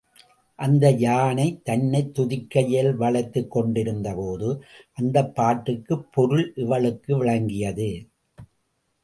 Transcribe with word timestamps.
அந்த 0.59 0.89
யானை 0.99 1.61
தன்னைத் 1.63 2.19
துதிக்கையால் 2.19 2.89
வளைத்துக் 2.95 3.51
கொண்டிருந்தபோது 3.51 4.49
அந்தப்பாட்டுக்குப் 5.01 6.07
பொருள் 6.11 6.53
இவளுக்கு 6.55 7.17
விளங்கியது. 7.17 7.91